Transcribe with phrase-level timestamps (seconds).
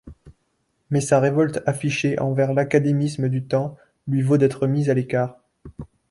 [0.89, 3.77] Mais sa révolte affichée envers l'académisme du temps
[4.07, 5.37] lui vaut d'être mis à l'écart.